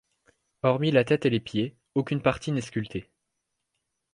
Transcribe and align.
Hormis 0.63 0.89
la 0.89 1.03
tête 1.03 1.27
et 1.27 1.29
les 1.29 1.39
pieds, 1.39 1.75
aucune 1.93 2.17
autre 2.17 2.23
partie 2.23 2.51
n'est 2.51 2.61
sculptée. 2.61 3.11